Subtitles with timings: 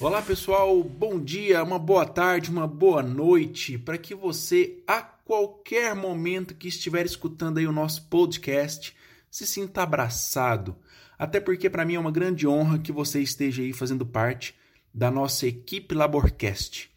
[0.00, 5.94] Olá pessoal, bom dia, uma boa tarde, uma boa noite, para que você a qualquer
[5.94, 8.94] momento que estiver escutando aí o nosso podcast
[9.30, 10.76] se sinta abraçado.
[11.18, 14.54] Até porque para mim é uma grande honra que você esteja aí fazendo parte
[14.94, 16.90] da nossa equipe Laborcast.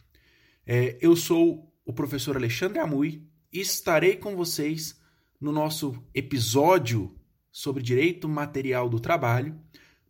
[0.66, 5.00] É, eu sou o professor Alexandre Amui e estarei com vocês
[5.40, 7.16] no nosso episódio
[7.52, 9.60] sobre direito material do trabalho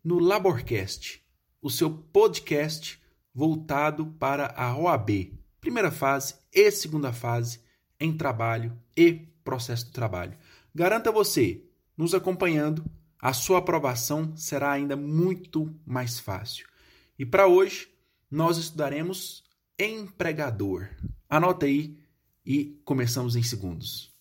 [0.04, 1.21] no Laborcast
[1.62, 2.99] o seu podcast
[3.34, 7.62] voltado para a OAB, primeira fase e segunda fase
[7.99, 10.35] em trabalho e processo do trabalho.
[10.73, 11.63] Garanta você,
[11.96, 12.84] nos acompanhando,
[13.21, 16.67] a sua aprovação será ainda muito mais fácil.
[17.20, 17.88] E para hoje,
[18.29, 19.43] nós estudaremos
[19.77, 20.90] empregador.
[21.29, 21.99] Anota aí
[22.43, 24.12] e começamos em segundos.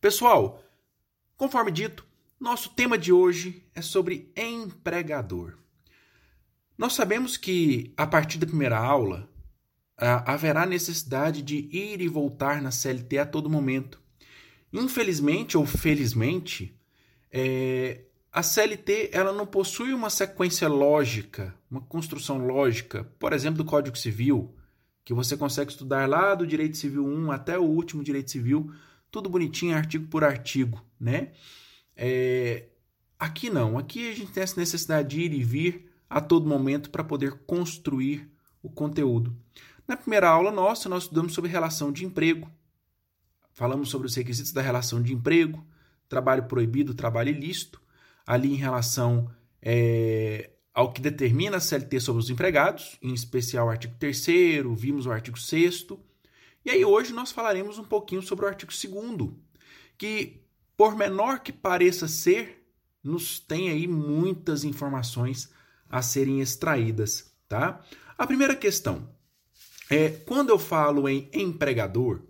[0.00, 0.62] Pessoal,
[1.36, 2.06] conforme dito,
[2.40, 5.58] nosso tema de hoje é sobre empregador.
[6.78, 9.28] Nós sabemos que, a partir da primeira aula,
[9.98, 14.00] haverá necessidade de ir e voltar na CLT a todo momento.
[14.72, 16.78] Infelizmente ou felizmente,
[17.32, 23.64] é, a CLT ela não possui uma sequência lógica, uma construção lógica, por exemplo, do
[23.64, 24.54] Código Civil,
[25.04, 28.70] que você consegue estudar lá do Direito Civil 1 até o último Direito Civil
[29.16, 31.32] tudo bonitinho, artigo por artigo, né?
[31.96, 32.66] É,
[33.18, 36.90] aqui não, aqui a gente tem essa necessidade de ir e vir a todo momento
[36.90, 38.30] para poder construir
[38.62, 39.34] o conteúdo.
[39.86, 42.50] Na primeira aula nossa, nós estudamos sobre relação de emprego,
[43.52, 45.64] falamos sobre os requisitos da relação de emprego,
[46.08, 47.80] trabalho proibido, trabalho ilícito,
[48.26, 49.30] ali em relação
[49.62, 54.26] é, ao que determina a CLT sobre os empregados, em especial o artigo 3
[54.76, 55.86] vimos o artigo 6
[56.64, 59.30] e aí hoje nós falaremos um pouquinho sobre o artigo 2
[59.96, 60.42] que
[60.76, 62.66] por menor que pareça ser,
[63.02, 65.48] nos tem aí muitas informações
[65.88, 67.80] a serem extraídas, tá?
[68.18, 69.15] A primeira questão
[69.90, 72.22] é quando eu falo em empregador,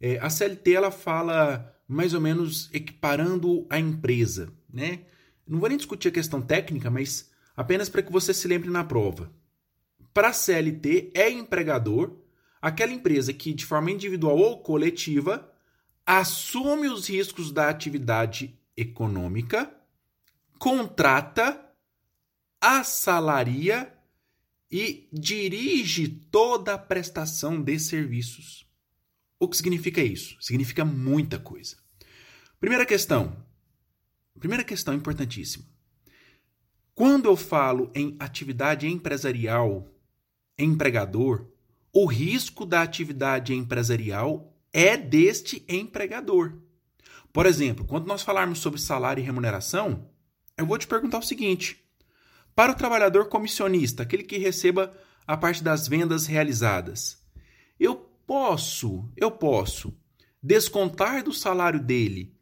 [0.00, 5.00] é, a CLT ela fala mais ou menos equiparando a empresa, né?
[5.46, 8.84] Não vou nem discutir a questão técnica, mas apenas para que você se lembre na
[8.84, 9.32] prova.
[10.12, 12.16] Para a CLT é empregador
[12.60, 15.50] aquela empresa que, de forma individual ou coletiva,
[16.04, 19.72] assume os riscos da atividade econômica,
[20.58, 21.60] contrata,
[22.60, 23.92] assalaria
[24.70, 28.66] e dirige toda a prestação de serviços.
[29.40, 30.36] O que significa isso?
[30.40, 31.76] Significa muita coisa.
[32.60, 33.44] Primeira questão.
[34.38, 35.64] Primeira questão importantíssima.
[36.94, 39.88] Quando eu falo em atividade empresarial,
[40.58, 41.48] empregador,
[41.92, 46.58] o risco da atividade empresarial é deste empregador.
[47.32, 50.10] Por exemplo, quando nós falarmos sobre salário e remuneração,
[50.56, 51.87] eu vou te perguntar o seguinte:
[52.58, 54.92] para o trabalhador comissionista, aquele que receba
[55.24, 57.22] a parte das vendas realizadas,
[57.78, 57.94] eu
[58.26, 59.96] posso, eu posso
[60.42, 62.36] descontar do salário dele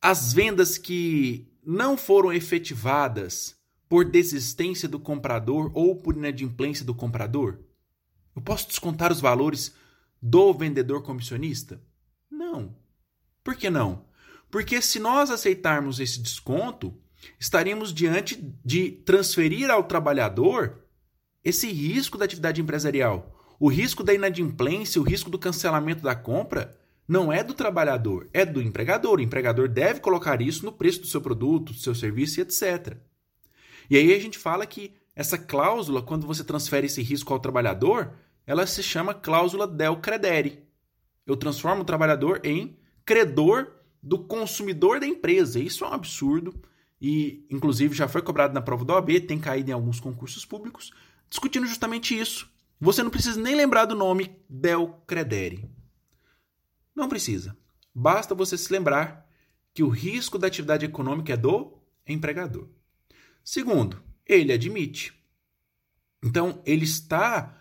[0.00, 3.56] as vendas que não foram efetivadas
[3.88, 7.58] por desistência do comprador ou por inadimplência do comprador?
[8.36, 9.74] Eu posso descontar os valores
[10.22, 11.82] do vendedor comissionista?
[12.30, 12.76] Não.
[13.42, 14.04] Por que não?
[14.48, 16.96] Porque se nós aceitarmos esse desconto,
[17.38, 20.84] estaríamos diante de transferir ao trabalhador
[21.42, 23.34] esse risco da atividade empresarial.
[23.60, 26.76] O risco da inadimplência, o risco do cancelamento da compra,
[27.06, 29.18] não é do trabalhador, é do empregador.
[29.18, 32.96] O empregador deve colocar isso no preço do seu produto, do seu serviço etc.
[33.88, 38.14] E aí a gente fala que essa cláusula, quando você transfere esse risco ao trabalhador,
[38.46, 40.64] ela se chama cláusula del credere.
[41.26, 45.58] Eu transformo o trabalhador em credor do consumidor da empresa.
[45.58, 46.54] Isso é um absurdo
[47.06, 50.90] e, inclusive, já foi cobrado na prova da OAB, tem caído em alguns concursos públicos,
[51.28, 52.50] discutindo justamente isso.
[52.80, 55.68] Você não precisa nem lembrar do nome del credere.
[56.96, 57.54] Não precisa.
[57.94, 59.28] Basta você se lembrar
[59.74, 61.76] que o risco da atividade econômica é do
[62.08, 62.70] empregador.
[63.44, 65.12] Segundo, ele admite.
[66.22, 67.54] Então, ele está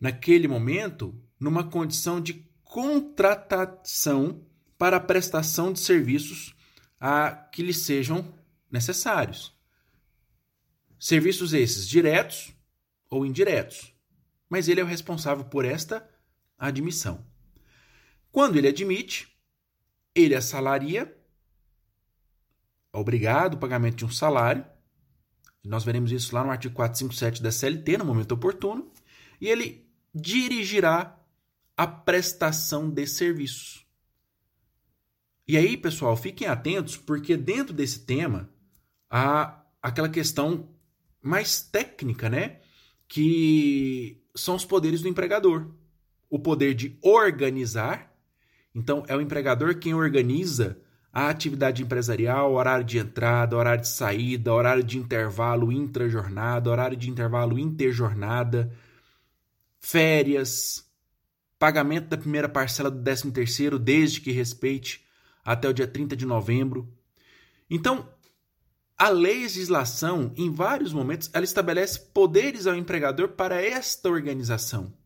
[0.00, 4.46] naquele momento, numa condição de contratação
[4.78, 6.54] para a prestação de serviços
[7.00, 8.32] a que lhe sejam
[8.70, 9.54] necessários.
[10.98, 12.54] Serviços esses diretos
[13.10, 13.94] ou indiretos,
[14.48, 16.08] mas ele é o responsável por esta
[16.58, 17.24] admissão.
[18.32, 19.28] Quando ele admite,
[20.14, 21.16] ele assalaria
[22.92, 24.64] obrigado o pagamento de um salário.
[25.62, 28.90] Nós veremos isso lá no artigo 457 da CLT, no momento oportuno.
[29.40, 31.18] E ele dirigirá
[31.76, 33.84] a prestação de serviços.
[35.46, 38.48] E aí, pessoal, fiquem atentos, porque dentro desse tema
[39.14, 40.68] há aquela questão
[41.22, 42.58] mais técnica, né?
[43.06, 45.70] Que são os poderes do empregador.
[46.28, 48.12] O poder de organizar.
[48.74, 50.80] Então, é o empregador quem organiza
[51.12, 57.08] a atividade empresarial, horário de entrada, horário de saída, horário de intervalo intra-jornada, horário de
[57.08, 58.72] intervalo interjornada,
[59.78, 60.84] férias,
[61.56, 65.04] pagamento da primeira parcela do 13 terceiro, desde que respeite
[65.44, 66.92] até o dia 30 de novembro.
[67.70, 68.12] Então,
[68.96, 74.96] a legislação, em vários momentos, ela estabelece poderes ao empregador para esta organização.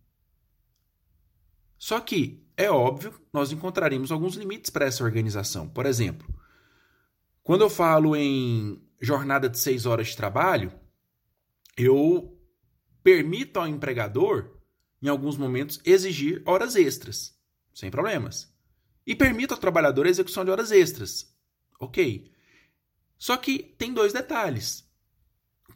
[1.78, 5.68] Só que, é óbvio, nós encontraremos alguns limites para essa organização.
[5.68, 6.28] Por exemplo,
[7.42, 10.72] quando eu falo em jornada de seis horas de trabalho,
[11.76, 12.36] eu
[13.02, 14.58] permito ao empregador,
[15.00, 17.34] em alguns momentos, exigir horas extras,
[17.72, 18.52] sem problemas.
[19.06, 21.34] E permito ao trabalhador a execução de horas extras.
[21.80, 22.30] Ok.
[23.18, 24.88] Só que tem dois detalhes.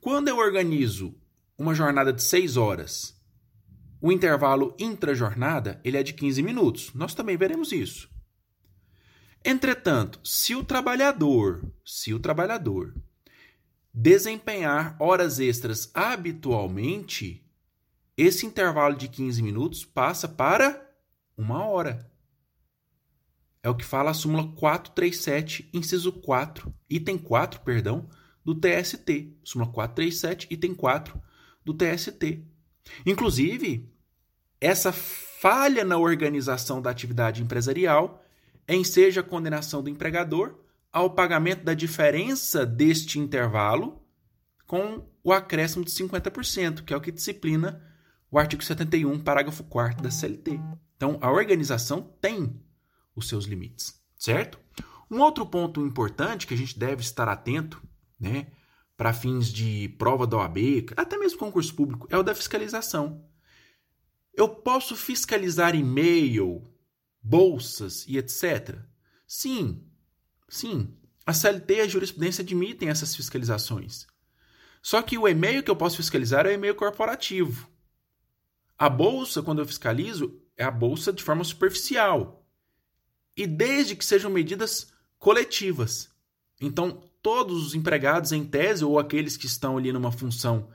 [0.00, 1.14] Quando eu organizo
[1.58, 3.20] uma jornada de 6 horas,
[4.00, 6.92] o intervalo intra-jornada ele é de 15 minutos.
[6.94, 8.10] Nós também veremos isso.
[9.44, 12.94] Entretanto, se o trabalhador, se o trabalhador
[13.92, 17.44] desempenhar horas extras habitualmente,
[18.16, 20.88] esse intervalo de 15 minutos passa para
[21.36, 22.11] uma hora.
[23.62, 28.08] É o que fala a súmula 437, inciso 4, item 4, perdão,
[28.44, 29.36] do TST.
[29.44, 31.20] Súmula 437, item 4
[31.64, 32.44] do TST.
[33.06, 33.88] Inclusive,
[34.60, 38.24] essa falha na organização da atividade empresarial
[38.68, 40.58] enseja a condenação do empregador
[40.92, 44.02] ao pagamento da diferença deste intervalo
[44.66, 47.80] com o acréscimo de 50%, que é o que disciplina
[48.30, 50.58] o artigo 71, parágrafo 4 da CLT.
[50.96, 52.60] Então, a organização tem
[53.14, 54.58] os seus limites, certo?
[55.10, 57.82] Um outro ponto importante que a gente deve estar atento,
[58.18, 58.50] né,
[58.96, 63.24] para fins de prova da OAB, até mesmo concurso público, é o da fiscalização.
[64.34, 66.66] Eu posso fiscalizar e-mail,
[67.22, 68.78] bolsas e etc?
[69.26, 69.86] Sim,
[70.48, 70.96] sim.
[71.26, 74.06] A CLT e a jurisprudência admitem essas fiscalizações.
[74.82, 77.68] Só que o e-mail que eu posso fiscalizar é o e-mail corporativo.
[78.78, 82.41] A bolsa, quando eu fiscalizo, é a bolsa de forma superficial
[83.36, 86.10] e desde que sejam medidas coletivas.
[86.60, 90.68] Então, todos os empregados, em tese, ou aqueles que estão ali numa função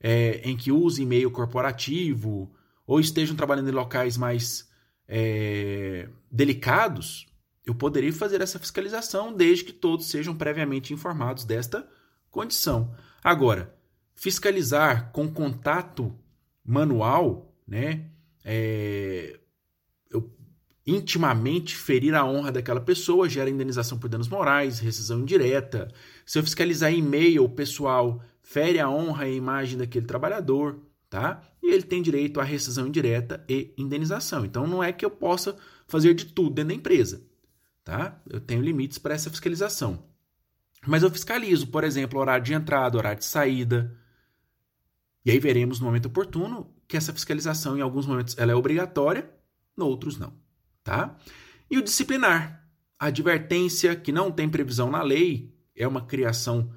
[0.00, 2.52] é, em que usem e-mail corporativo,
[2.86, 4.68] ou estejam trabalhando em locais mais
[5.08, 7.26] é, delicados,
[7.64, 11.88] eu poderia fazer essa fiscalização desde que todos sejam previamente informados desta
[12.30, 12.94] condição.
[13.22, 13.74] Agora,
[14.14, 16.14] fiscalizar com contato
[16.64, 18.10] manual, né?
[18.44, 19.40] É,
[20.86, 25.90] intimamente ferir a honra daquela pessoa gera indenização por danos morais, rescisão indireta.
[26.26, 30.78] Se eu fiscalizar e-mail pessoal, fere a honra e a imagem daquele trabalhador,
[31.08, 31.42] tá?
[31.62, 34.44] E ele tem direito à rescisão indireta e indenização.
[34.44, 37.26] Então não é que eu possa fazer de tudo dentro da empresa,
[37.82, 38.20] tá?
[38.28, 40.04] Eu tenho limites para essa fiscalização.
[40.86, 43.96] Mas eu fiscalizo, por exemplo, horário de entrada, horário de saída.
[45.24, 49.30] E aí veremos no momento oportuno que essa fiscalização em alguns momentos ela é obrigatória,
[49.78, 50.43] em outros não
[50.84, 51.16] tá?
[51.70, 56.70] E o disciplinar, a advertência que não tem previsão na lei, é uma criação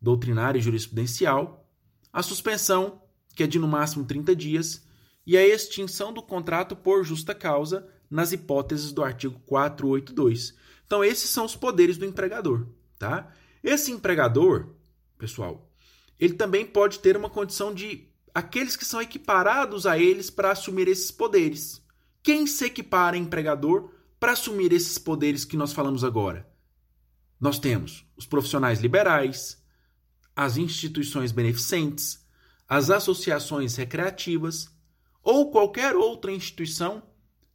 [0.00, 1.68] doutrinária e jurisprudencial,
[2.12, 3.02] a suspensão,
[3.36, 4.84] que é de no máximo 30 dias,
[5.26, 10.54] e a extinção do contrato por justa causa nas hipóteses do artigo 482.
[10.84, 12.66] Então esses são os poderes do empregador,
[12.98, 13.32] tá?
[13.62, 14.74] Esse empregador,
[15.16, 15.70] pessoal,
[16.18, 20.88] ele também pode ter uma condição de aqueles que são equiparados a eles para assumir
[20.88, 21.79] esses poderes.
[22.22, 26.48] Quem se equipara a empregador para assumir esses poderes que nós falamos agora?
[27.40, 29.62] Nós temos os profissionais liberais,
[30.36, 32.24] as instituições beneficentes,
[32.68, 34.70] as associações recreativas
[35.22, 37.02] ou qualquer outra instituição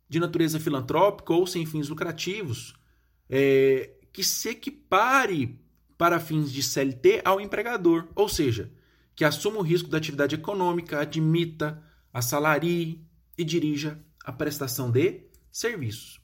[0.09, 2.73] de natureza filantrópica ou sem fins lucrativos
[3.29, 5.59] é, que se equipare
[5.97, 8.71] para fins de CLT ao empregador, ou seja,
[9.15, 11.81] que assuma o risco da atividade econômica, admita,
[12.13, 13.01] assalarie
[13.37, 16.19] e dirija a prestação de serviços.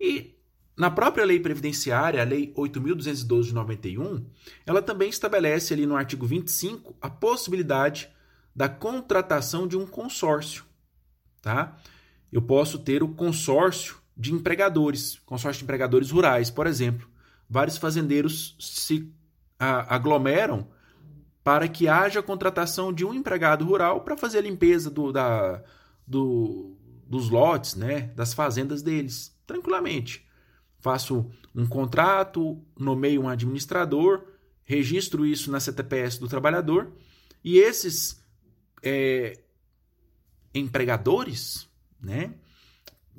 [0.00, 0.38] E
[0.76, 4.24] na própria lei previdenciária, a lei 8212 de 91,
[4.64, 8.08] ela também estabelece ali no artigo 25 a possibilidade
[8.54, 10.64] da contratação de um consórcio,
[11.42, 11.76] tá?
[12.32, 17.08] Eu posso ter o consórcio de empregadores, consórcio de empregadores rurais, por exemplo.
[17.48, 19.12] Vários fazendeiros se
[19.58, 20.68] aglomeram
[21.42, 25.62] para que haja contratação de um empregado rural para fazer a limpeza do, da,
[26.06, 26.76] do,
[27.10, 30.24] dos lotes, né, das fazendas deles, tranquilamente.
[30.78, 34.22] Faço um contrato, nomeio um administrador,
[34.62, 36.92] registro isso na CTPS do trabalhador
[37.42, 38.22] e esses
[38.80, 39.40] é,
[40.54, 41.68] empregadores,
[42.00, 42.32] né,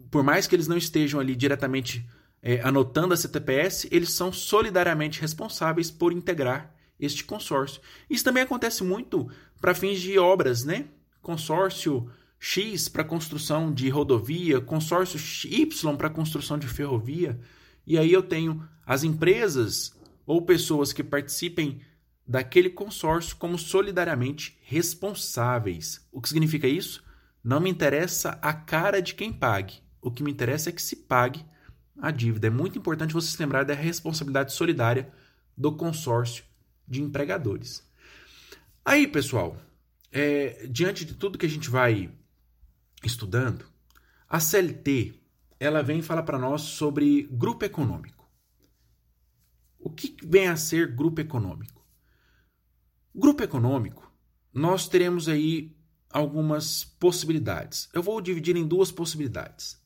[0.09, 2.07] por mais que eles não estejam ali diretamente
[2.41, 7.81] é, anotando a CTPS, eles são solidariamente responsáveis por integrar este consórcio.
[8.09, 9.29] Isso também acontece muito
[9.59, 10.85] para fins de obras, né?
[11.21, 12.09] Consórcio
[12.43, 17.39] X para construção de rodovia, consórcio Y para construção de ferrovia.
[17.85, 19.95] E aí eu tenho as empresas
[20.25, 21.81] ou pessoas que participem
[22.27, 26.03] daquele consórcio como solidariamente responsáveis.
[26.11, 27.03] O que significa isso?
[27.43, 29.75] Não me interessa a cara de quem pague.
[30.01, 31.45] O que me interessa é que se pague
[32.01, 32.47] a dívida.
[32.47, 35.11] É muito importante você se lembrar da responsabilidade solidária
[35.55, 36.43] do consórcio
[36.87, 37.87] de empregadores.
[38.83, 39.61] Aí, pessoal,
[40.11, 42.09] é, diante de tudo que a gente vai
[43.03, 43.65] estudando,
[44.27, 45.13] a CLT
[45.59, 48.27] ela vem falar para nós sobre grupo econômico.
[49.77, 51.85] O que vem a ser grupo econômico?
[53.13, 54.11] Grupo econômico,
[54.53, 55.75] nós teremos aí
[56.09, 57.89] algumas possibilidades.
[57.93, 59.79] Eu vou dividir em duas possibilidades.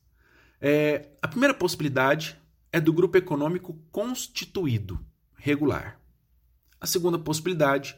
[0.62, 2.39] É, a primeira possibilidade
[2.72, 5.05] é do grupo econômico constituído,
[5.36, 6.00] regular.
[6.79, 7.98] A segunda possibilidade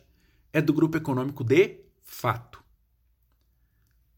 [0.52, 2.64] é do grupo econômico de fato.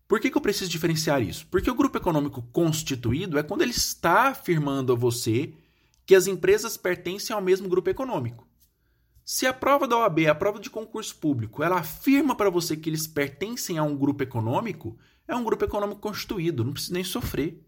[0.09, 1.45] Por que, que eu preciso diferenciar isso?
[1.51, 5.53] Porque o grupo econômico constituído é quando ele está afirmando a você
[6.03, 8.47] que as empresas pertencem ao mesmo grupo econômico.
[9.23, 12.89] Se a prova da OAB, a prova de concurso público, ela afirma para você que
[12.89, 14.97] eles pertencem a um grupo econômico,
[15.27, 17.63] é um grupo econômico constituído, não precisa nem sofrer.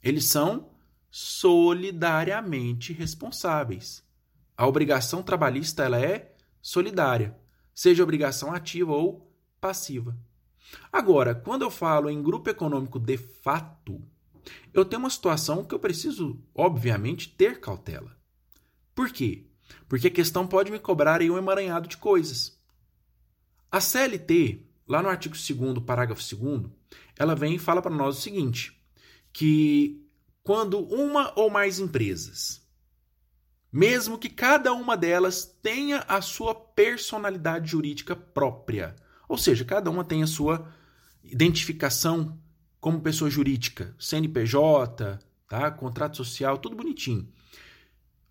[0.00, 0.70] Eles são
[1.10, 4.04] solidariamente responsáveis.
[4.56, 6.32] A obrigação trabalhista ela é
[6.62, 7.36] solidária,
[7.74, 9.28] seja obrigação ativa ou
[9.60, 10.16] passiva.
[10.92, 14.02] Agora, quando eu falo em grupo econômico de fato,
[14.72, 18.16] eu tenho uma situação que eu preciso, obviamente, ter cautela.
[18.94, 19.46] Por quê?
[19.88, 22.58] Porque a questão pode me cobrar aí um emaranhado de coisas.
[23.70, 26.70] A CLT, lá no artigo 2 parágrafo 2
[27.18, 28.80] ela vem e fala para nós o seguinte,
[29.32, 30.06] que
[30.42, 32.66] quando uma ou mais empresas
[33.76, 38.96] mesmo que cada uma delas tenha a sua personalidade jurídica própria.
[39.28, 40.72] Ou seja, cada uma tem a sua
[41.22, 42.38] identificação
[42.80, 45.18] como pessoa jurídica, CNPJ,
[45.48, 45.70] tá?
[45.70, 47.28] contrato social, tudo bonitinho.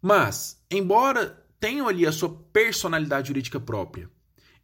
[0.01, 4.09] Mas, embora tenham ali a sua personalidade jurídica própria,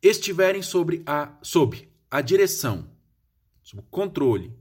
[0.02, 2.90] estiverem sobre a, sob a direção,
[3.62, 4.56] sob o controle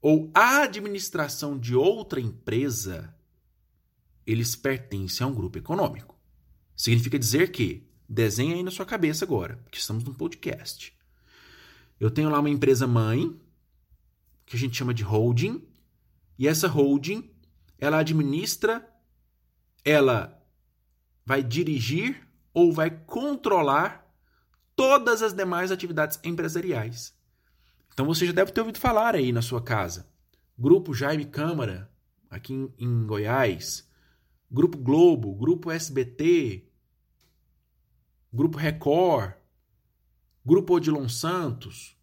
[0.00, 3.14] ou a administração de outra empresa,
[4.26, 6.18] eles pertencem a um grupo econômico.
[6.76, 10.93] Significa dizer que, desenha aí na sua cabeça agora, porque estamos num podcast.
[11.98, 13.38] Eu tenho lá uma empresa mãe,
[14.44, 15.66] que a gente chama de holding,
[16.38, 17.30] e essa holding,
[17.78, 18.86] ela administra,
[19.84, 20.42] ela
[21.24, 24.04] vai dirigir ou vai controlar
[24.76, 27.14] todas as demais atividades empresariais.
[27.92, 30.08] Então você já deve ter ouvido falar aí na sua casa.
[30.58, 31.90] Grupo Jaime Câmara,
[32.28, 33.88] aqui em, em Goiás,
[34.50, 36.68] Grupo Globo, Grupo SBT,
[38.32, 39.34] Grupo Record,
[40.44, 41.96] Grupo Odilon Santos,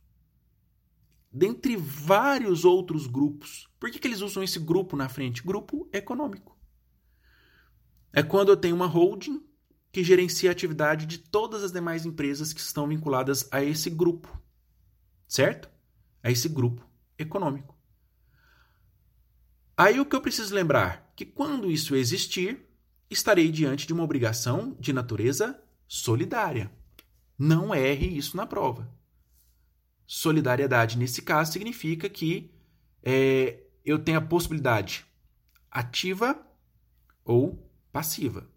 [1.31, 3.69] dentre vários outros grupos.
[3.79, 5.43] Por que, que eles usam esse grupo na frente?
[5.43, 6.57] Grupo econômico.
[8.11, 9.45] É quando eu tenho uma holding
[9.91, 14.41] que gerencia a atividade de todas as demais empresas que estão vinculadas a esse grupo.
[15.27, 15.69] Certo?
[16.23, 16.85] A esse grupo
[17.17, 17.77] econômico.
[19.77, 21.11] Aí o que eu preciso lembrar?
[21.21, 22.65] que quando isso existir,
[23.07, 26.71] estarei diante de uma obrigação de natureza solidária.
[27.37, 28.89] Não erre isso na prova.
[30.05, 32.51] Solidariedade, nesse caso, significa que
[33.01, 35.05] é, eu tenho a possibilidade
[35.69, 36.39] ativa
[37.23, 38.49] ou passiva.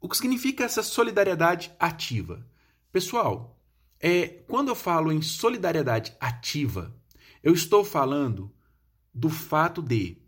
[0.00, 2.44] O que significa essa solidariedade ativa?
[2.90, 3.56] Pessoal,
[4.00, 6.92] é, quando eu falo em solidariedade ativa,
[7.42, 8.52] eu estou falando
[9.14, 10.20] do fato de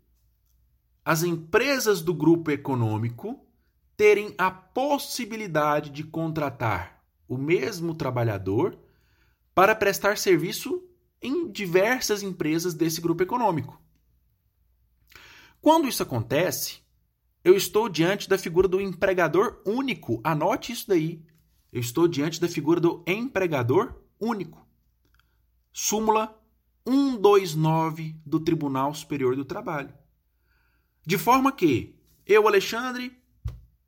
[1.03, 3.45] as empresas do grupo econômico
[3.95, 6.94] terem a possibilidade de contratar
[7.27, 8.77] o mesmo trabalhador
[9.53, 10.83] para prestar serviço
[11.21, 13.81] em diversas empresas desse grupo econômico.
[15.61, 16.79] Quando isso acontece,
[17.43, 20.19] eu estou diante da figura do empregador único.
[20.23, 21.23] Anote isso daí.
[21.71, 24.65] Eu estou diante da figura do empregador único.
[25.71, 26.39] Súmula
[26.87, 29.93] 129 do Tribunal Superior do Trabalho.
[31.05, 33.15] De forma que eu, Alexandre,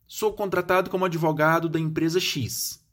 [0.08, 2.84] sou contratado como advogado da empresa X,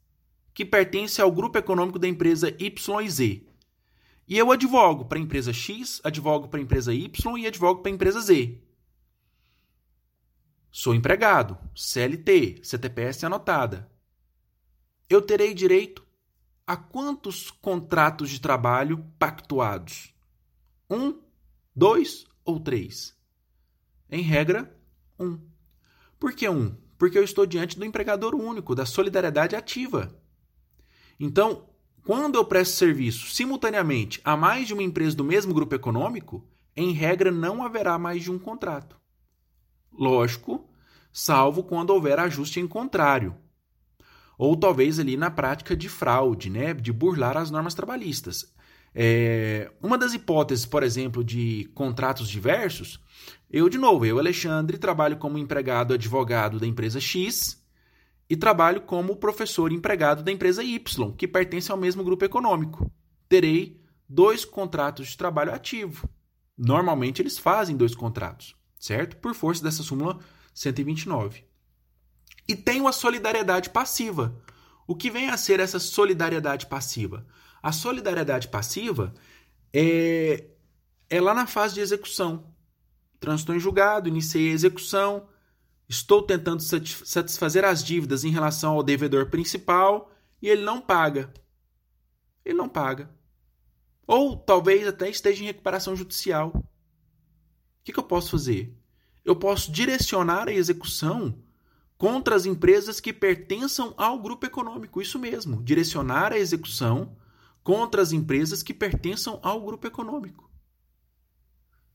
[0.55, 3.19] que pertence ao grupo econômico da empresa YZ.
[4.25, 7.91] E eu advogo para a empresa X, advogo para a empresa Y e advogo para
[7.91, 8.57] a empresa Z.
[10.71, 13.91] Sou empregado, CLT, CTPS anotada.
[15.09, 16.07] Eu terei direito
[16.65, 20.15] a quantos contratos de trabalho pactuados?
[20.89, 21.19] Um,
[21.75, 23.13] dois ou três?
[24.09, 24.73] Em regra,
[25.19, 25.37] um.
[26.17, 26.77] Por que um?
[26.97, 30.17] Porque eu estou diante do empregador único, da solidariedade ativa.
[31.19, 31.63] Então,
[32.03, 36.91] quando eu presto serviço simultaneamente a mais de uma empresa do mesmo grupo econômico, em
[36.91, 38.97] regra não haverá mais de um contrato.
[39.91, 40.69] Lógico,
[41.11, 43.35] salvo quando houver ajuste em contrário.
[44.37, 48.53] Ou talvez ali na prática de fraude, né, de burlar as normas trabalhistas.
[48.93, 52.99] É, uma das hipóteses, por exemplo, de contratos diversos,
[53.49, 57.64] eu, de novo, eu, Alexandre, trabalho como empregado advogado da empresa X
[58.29, 62.91] e trabalho como professor empregado da empresa Y, que pertence ao mesmo grupo econômico.
[63.29, 66.09] Terei dois contratos de trabalho ativo.
[66.57, 69.17] Normalmente eles fazem dois contratos, certo?
[69.17, 70.19] Por força dessa súmula
[70.53, 71.43] 129.
[72.47, 74.35] E tenho a solidariedade passiva.
[74.87, 77.25] O que vem a ser essa solidariedade passiva?
[77.61, 79.13] A solidariedade passiva
[79.73, 80.45] é,
[81.09, 82.53] é lá na fase de execução.
[83.19, 85.27] Transitou em julgado, iniciei a execução,
[85.87, 90.11] estou tentando satisfazer as dívidas em relação ao devedor principal
[90.41, 91.33] e ele não paga.
[92.43, 93.09] Ele não paga.
[94.07, 96.49] Ou talvez até esteja em recuperação judicial.
[96.49, 96.63] O
[97.83, 98.75] que, que eu posso fazer?
[99.25, 101.35] eu posso direcionar a execução
[101.97, 105.01] contra as empresas que pertençam ao grupo econômico.
[105.01, 107.17] Isso mesmo, direcionar a execução
[107.63, 110.47] contra as empresas que pertençam ao grupo econômico.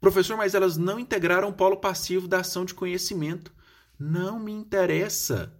[0.00, 3.54] Professor, mas elas não integraram o polo passivo da ação de conhecimento.
[4.00, 5.54] Não me interessa.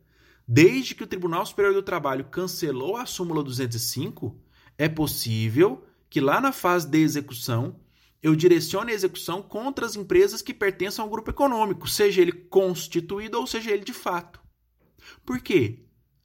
[0.49, 4.35] Desde que o Tribunal Superior do Trabalho cancelou a súmula 205,
[4.79, 7.79] é possível que lá na fase de execução
[8.23, 13.39] eu direciono a execução contra as empresas que pertençam ao grupo econômico, seja ele constituído
[13.39, 14.41] ou seja ele de fato.
[15.25, 15.85] Por quê?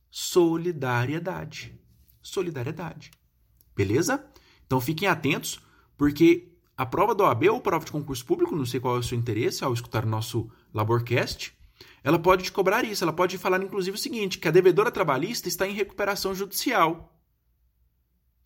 [0.09, 1.77] Solidariedade.
[2.21, 3.11] Solidariedade.
[3.75, 4.25] Beleza?
[4.65, 5.59] Então fiquem atentos,
[5.97, 9.03] porque a prova do OAB ou prova de concurso público, não sei qual é o
[9.03, 11.53] seu interesse ao escutar o nosso Laborcast,
[12.05, 15.47] ela pode te cobrar isso, ela pode falar inclusive o seguinte, que a devedora trabalhista
[15.47, 17.11] está em recuperação judicial.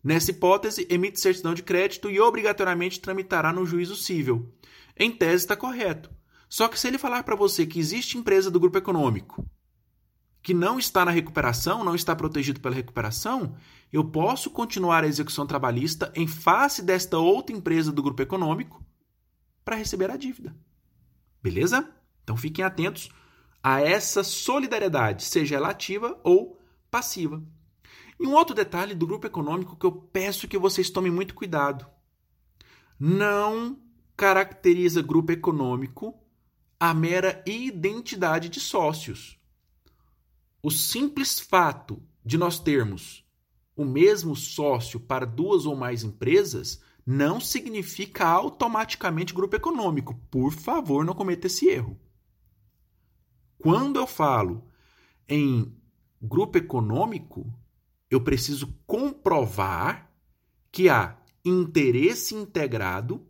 [0.02, 4.50] Nessa hipótese, emite certidão de crédito e obrigatoriamente tramitará no juízo civil.
[4.96, 6.10] Em tese está correto.
[6.48, 9.46] Só que se ele falar para você que existe empresa do grupo econômico
[10.42, 13.56] que não está na recuperação, não está protegido pela recuperação,
[13.92, 18.82] eu posso continuar a execução trabalhista em face desta outra empresa do grupo econômico
[19.62, 20.56] para receber a dívida.
[21.42, 21.86] Beleza?
[22.24, 23.10] Então fiquem atentos
[23.62, 26.58] a essa solidariedade, seja ela ativa ou
[26.90, 27.42] passiva.
[28.18, 31.86] E um outro detalhe do grupo econômico que eu peço que vocês tomem muito cuidado.
[32.98, 33.78] Não
[34.16, 36.14] caracteriza grupo econômico
[36.78, 39.38] a mera identidade de sócios.
[40.62, 43.24] O simples fato de nós termos
[43.80, 50.20] o mesmo sócio para duas ou mais empresas não significa automaticamente grupo econômico.
[50.30, 51.98] Por favor, não cometa esse erro.
[53.60, 54.64] Quando eu falo
[55.28, 55.76] em
[56.20, 57.52] grupo econômico,
[58.10, 60.10] eu preciso comprovar
[60.72, 63.26] que há interesse integrado,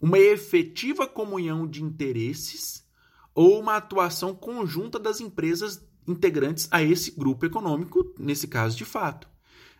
[0.00, 2.86] uma efetiva comunhão de interesses
[3.34, 9.28] ou uma atuação conjunta das empresas integrantes a esse grupo econômico, nesse caso de fato.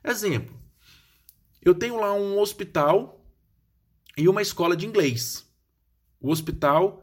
[0.04, 0.56] Exemplo:
[1.61, 3.24] eu tenho lá um hospital
[4.16, 5.46] e uma escola de inglês.
[6.20, 7.01] O hospital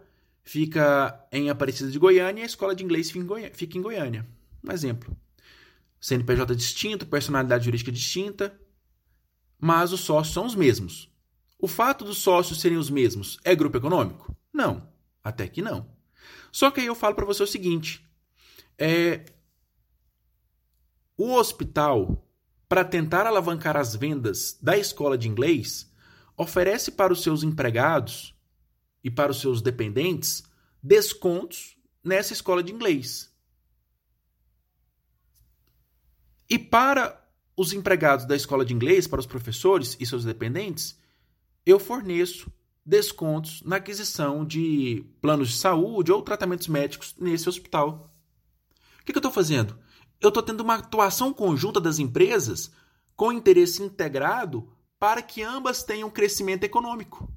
[0.49, 4.27] fica em Aparecida de Goiânia e a escola de inglês fica em Goiânia.
[4.67, 5.15] Um exemplo.
[6.01, 8.59] CNPJ distinto, personalidade jurídica distinta,
[9.59, 11.07] mas os sócios são os mesmos.
[11.59, 14.35] O fato dos sócios serem os mesmos é grupo econômico?
[14.51, 14.91] Não,
[15.23, 15.87] até que não.
[16.51, 18.03] Só que aí eu falo para você o seguinte:
[18.75, 19.25] é,
[21.15, 22.27] o hospital,
[22.67, 25.93] para tentar alavancar as vendas da escola de inglês,
[26.35, 28.33] oferece para os seus empregados
[29.03, 30.43] e para os seus dependentes
[30.81, 33.33] descontos nessa escola de inglês.
[36.49, 37.23] E para
[37.55, 40.97] os empregados da escola de inglês, para os professores e seus dependentes,
[41.65, 42.51] eu forneço
[42.85, 48.11] descontos na aquisição de planos de saúde ou tratamentos médicos nesse hospital.
[49.01, 49.77] O que, eu estou fazendo?
[50.19, 52.71] Eu estou tendo uma atuação conjunta das empresas
[53.15, 57.31] com interesse integrado para que ambas tenham crescimento econômico.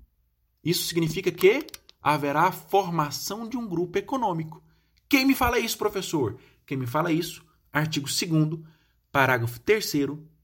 [0.64, 1.66] Isso significa que
[2.00, 4.62] haverá a formação de um grupo econômico
[5.08, 6.38] Quem me fala isso, professor?
[6.66, 7.44] Quem me fala isso?
[7.72, 8.60] Artigo 2
[9.10, 9.92] parágrafo 3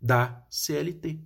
[0.00, 1.18] da CLT.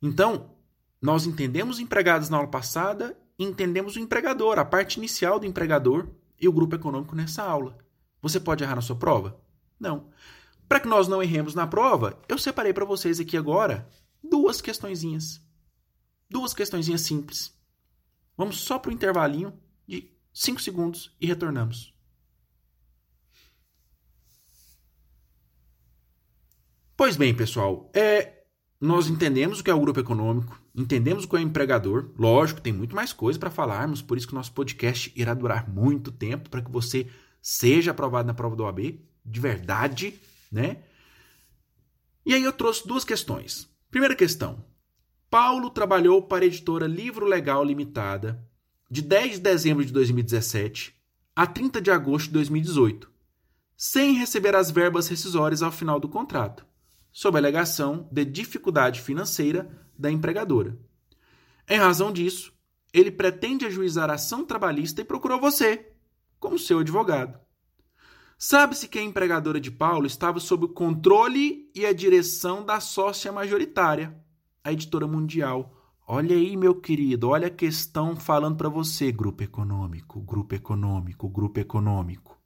[0.00, 0.54] Então,
[1.02, 6.46] nós entendemos empregados na aula passada entendemos o empregador, a parte inicial do empregador e
[6.46, 7.78] o grupo econômico nessa aula.
[8.20, 9.40] Você pode errar na sua prova?
[9.78, 10.10] Não.
[10.68, 13.88] Para que nós não erremos na prova, eu separei para vocês aqui agora
[14.22, 15.40] duas questõezinhas.
[16.28, 17.58] Duas questõezinhas simples.
[18.40, 19.52] Vamos só para o intervalinho
[19.86, 21.94] de 5 segundos e retornamos.
[26.96, 28.44] Pois bem, pessoal, é,
[28.80, 32.14] nós entendemos o que é o grupo econômico, entendemos o que é o empregador.
[32.18, 36.10] Lógico, tem muito mais coisa para falarmos, por isso que nosso podcast irá durar muito
[36.10, 37.10] tempo para que você
[37.42, 40.18] seja aprovado na prova do OAB, de verdade,
[40.50, 40.82] né?
[42.24, 43.68] E aí eu trouxe duas questões.
[43.90, 44.64] Primeira questão.
[45.30, 48.44] Paulo trabalhou para a editora Livro Legal Limitada
[48.90, 50.92] de 10 de dezembro de 2017
[51.36, 53.08] a 30 de agosto de 2018,
[53.76, 56.66] sem receber as verbas rescisórias ao final do contrato,
[57.12, 60.76] sob alegação de dificuldade financeira da empregadora.
[61.68, 62.52] Em razão disso,
[62.92, 65.92] ele pretende ajuizar a ação trabalhista e procurou você,
[66.40, 67.38] como seu advogado.
[68.36, 73.30] Sabe-se que a empregadora de Paulo estava sob o controle e a direção da sócia
[73.30, 74.20] majoritária,
[74.64, 75.76] a editora mundial.
[76.06, 81.60] Olha aí, meu querido, olha a questão falando para você, grupo econômico, grupo econômico, grupo
[81.60, 82.38] econômico.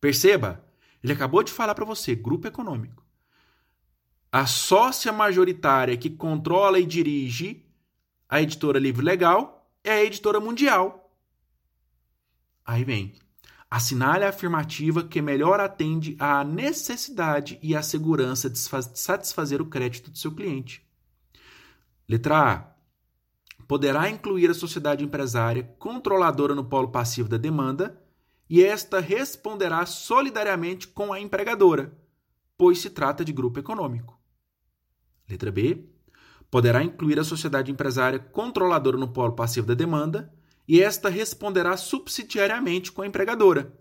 [0.00, 0.64] Perceba,
[1.02, 3.04] ele acabou de falar para você, grupo econômico.
[4.32, 7.66] A sócia majoritária que controla e dirige
[8.28, 11.12] a editora Livre Legal é a editora mundial.
[12.64, 13.14] Aí vem,
[13.70, 20.10] Assinale a afirmativa que melhor atende à necessidade e à segurança de satisfazer o crédito
[20.10, 20.84] do seu cliente.
[22.08, 23.64] Letra A.
[23.68, 28.02] Poderá incluir a sociedade empresária controladora no polo passivo da demanda
[28.48, 31.96] e esta responderá solidariamente com a empregadora,
[32.58, 34.18] pois se trata de grupo econômico.
[35.28, 35.88] Letra B.
[36.50, 40.34] Poderá incluir a sociedade empresária controladora no polo passivo da demanda
[40.66, 43.76] e esta responderá subsidiariamente com a empregadora,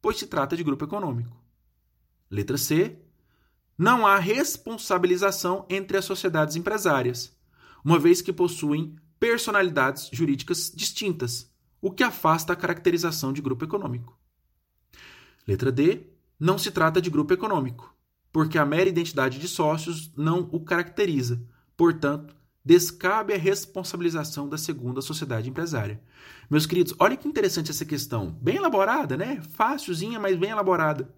[0.00, 1.42] pois se trata de grupo econômico.
[2.30, 2.98] Letra C.
[3.76, 7.36] Não há responsabilização entre as sociedades empresárias,
[7.84, 14.18] uma vez que possuem personalidades jurídicas distintas, o que afasta a caracterização de grupo econômico.
[15.46, 16.06] Letra D.
[16.38, 17.94] Não se trata de grupo econômico,
[18.32, 21.40] porque a mera identidade de sócios não o caracteriza,
[21.76, 26.00] portanto, descabe a responsabilização da segunda sociedade empresária.
[26.48, 28.30] Meus queridos, olha que interessante essa questão.
[28.40, 29.42] Bem elaborada, né?
[29.52, 31.14] Fácilzinha, mas bem elaborada.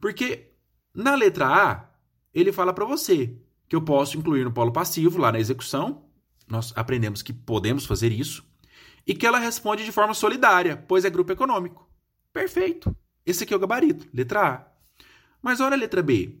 [0.00, 0.52] Porque
[0.94, 1.90] na letra A,
[2.32, 3.36] ele fala para você
[3.68, 6.04] que eu posso incluir no polo passivo, lá na execução,
[6.46, 8.44] nós aprendemos que podemos fazer isso,
[9.04, 11.88] e que ela responde de forma solidária, pois é grupo econômico.
[12.32, 12.94] Perfeito.
[13.24, 14.66] Esse aqui é o gabarito, letra A.
[15.42, 16.38] Mas olha a letra B.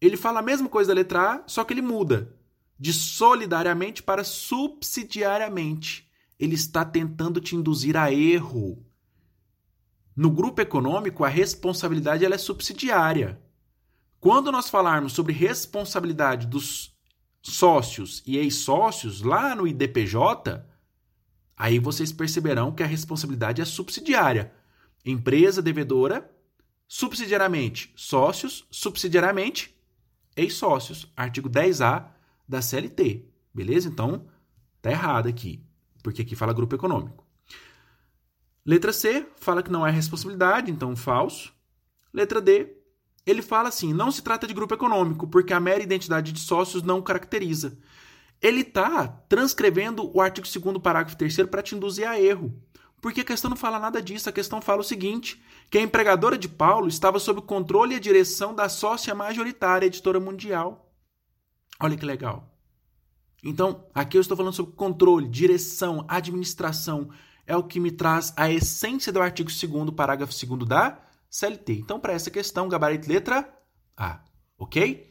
[0.00, 2.36] Ele fala a mesma coisa da letra A, só que ele muda
[2.78, 6.08] de solidariamente para subsidiariamente.
[6.38, 8.84] Ele está tentando te induzir a erro.
[10.14, 13.40] No grupo econômico, a responsabilidade ela é subsidiária.
[14.20, 16.96] Quando nós falarmos sobre responsabilidade dos
[17.40, 20.64] sócios e ex-sócios lá no IDPJ,
[21.56, 24.52] aí vocês perceberão que a responsabilidade é subsidiária.
[25.04, 26.30] Empresa devedora,
[26.86, 29.76] subsidiariamente sócios, subsidiariamente
[30.36, 31.12] ex-sócios.
[31.16, 32.17] Artigo 10A
[32.48, 33.24] da CLT.
[33.52, 33.88] Beleza?
[33.88, 34.26] Então,
[34.80, 35.62] tá errado aqui,
[36.02, 37.26] porque aqui fala grupo econômico.
[38.64, 41.52] Letra C fala que não é responsabilidade, então falso.
[42.12, 42.76] Letra D,
[43.26, 46.82] ele fala assim: não se trata de grupo econômico, porque a mera identidade de sócios
[46.82, 47.78] não caracteriza.
[48.40, 52.54] Ele está transcrevendo o artigo 2, parágrafo 3 para te induzir a erro.
[53.00, 56.38] Porque a questão não fala nada disso, a questão fala o seguinte: que a empregadora
[56.38, 60.87] de Paulo estava sob o controle e a direção da sócia majoritária, editora mundial.
[61.80, 62.52] Olha que legal.
[63.42, 67.10] Então, aqui eu estou falando sobre controle, direção, administração.
[67.46, 71.74] É o que me traz a essência do artigo 2 parágrafo 2 da CLT.
[71.74, 73.48] Então, para essa questão, gabarito letra
[73.96, 74.20] A.
[74.58, 75.08] Ok?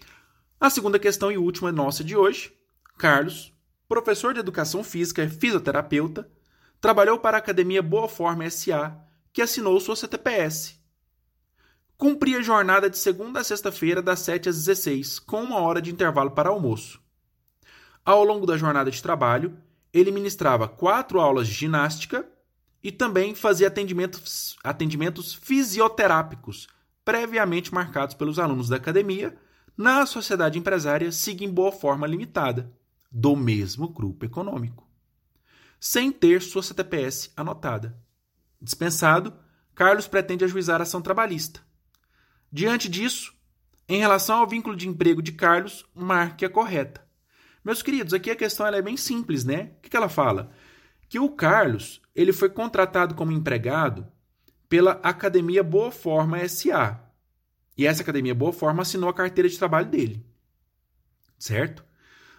[0.60, 2.54] A segunda questão e última nossa de hoje.
[2.98, 3.54] Carlos,
[3.88, 6.30] professor de educação física e fisioterapeuta,
[6.82, 9.00] trabalhou para a Academia Boa Forma SA,
[9.32, 10.77] que assinou sua CTPS
[11.98, 16.30] Cumpria jornada de segunda a sexta-feira, das 7 às 16, com uma hora de intervalo
[16.30, 17.02] para almoço.
[18.06, 19.58] Ao longo da jornada de trabalho,
[19.92, 22.24] ele ministrava quatro aulas de ginástica
[22.84, 26.68] e também fazia atendimentos, atendimentos fisioterápicos,
[27.04, 29.36] previamente marcados pelos alunos da academia,
[29.76, 32.72] na sociedade empresária Siga em Boa Forma Limitada,
[33.12, 34.88] do mesmo grupo econômico,
[35.80, 37.98] sem ter sua CTPS anotada.
[38.62, 39.34] Dispensado,
[39.74, 41.67] Carlos pretende ajuizar a ação trabalhista.
[42.52, 43.34] Diante disso,
[43.90, 47.06] em relação ao vínculo de emprego de Carlos, marque a correta.
[47.64, 49.72] Meus queridos, aqui a questão é bem simples, né?
[49.78, 50.52] O que ela fala?
[51.10, 54.08] Que o Carlos ele foi contratado como empregado
[54.70, 57.04] pela Academia Boa Forma SA.
[57.78, 60.26] E essa Academia Boa Forma assinou a carteira de trabalho dele.
[61.38, 61.86] Certo?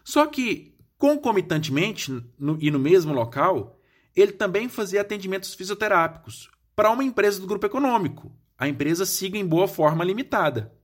[0.03, 3.79] Só que, concomitantemente, no, e no mesmo local,
[4.17, 9.47] ele também fazia atendimentos fisioterápicos para uma empresa do grupo econômico, a empresa Siga em
[9.47, 10.77] Boa Forma Limitada.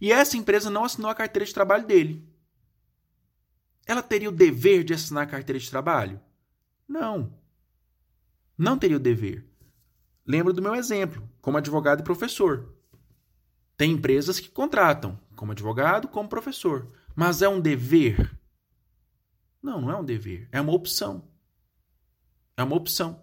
[0.00, 2.26] E essa empresa não assinou a carteira de trabalho dele.
[3.86, 6.20] Ela teria o dever de assinar a carteira de trabalho?
[6.88, 7.38] Não.
[8.56, 9.46] Não teria o dever.
[10.26, 12.74] Lembro do meu exemplo, como advogado e professor.
[13.76, 16.90] Tem empresas que contratam como advogado, como professor.
[17.14, 18.36] Mas é um dever?
[19.62, 20.48] Não, não é um dever.
[20.50, 21.28] É uma opção.
[22.56, 23.22] É uma opção.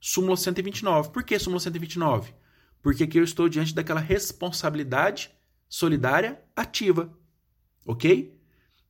[0.00, 1.10] Súmula 129.
[1.10, 2.34] Por que súmula 129?
[2.84, 5.30] Porque aqui eu estou diante daquela responsabilidade
[5.66, 7.18] solidária ativa.
[7.86, 8.38] Ok?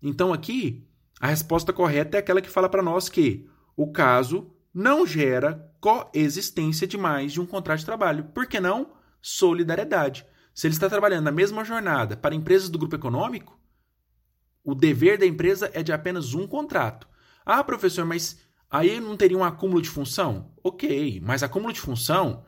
[0.02, 0.85] Então aqui,
[1.20, 6.88] a resposta correta é aquela que fala para nós que o caso não gera coexistência
[6.88, 8.24] de mais de um contrato de trabalho.
[8.24, 8.94] Por que não?
[9.22, 10.26] Solidariedade.
[10.52, 13.57] Se ele está trabalhando na mesma jornada para empresas do grupo econômico,
[14.64, 17.07] o dever da empresa é de apenas um contrato.
[17.46, 20.52] Ah, professor, mas aí não teria um acúmulo de função?
[20.64, 22.44] Ok, mas acúmulo de função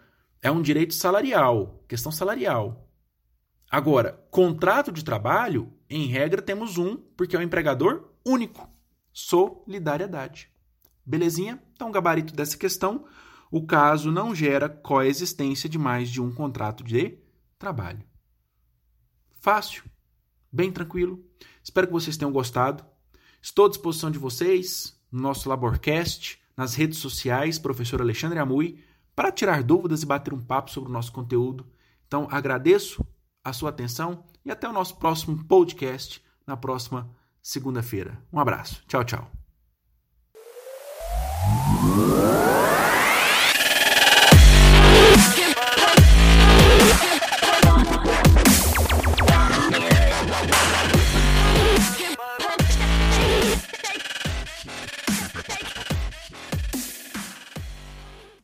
[0.46, 2.88] é um direito salarial, questão salarial.
[3.68, 8.70] Agora, contrato de trabalho, em regra, temos um, porque é um empregador único.
[9.12, 10.48] Solidariedade.
[11.04, 11.60] Belezinha?
[11.72, 13.06] Então, gabarito dessa questão,
[13.50, 17.18] o caso não gera coexistência de mais de um contrato de
[17.58, 18.04] trabalho.
[19.40, 19.82] Fácil,
[20.52, 21.24] bem tranquilo.
[21.60, 22.86] Espero que vocês tenham gostado.
[23.42, 28.78] Estou à disposição de vocês no nosso Laborcast, nas redes sociais, professor Alexandre Amui,
[29.16, 31.66] para tirar dúvidas e bater um papo sobre o nosso conteúdo.
[32.06, 33.04] Então, agradeço
[33.42, 37.10] a sua atenção e até o nosso próximo podcast na próxima
[37.42, 38.22] segunda-feira.
[38.32, 38.84] Um abraço.
[38.86, 39.30] Tchau, tchau.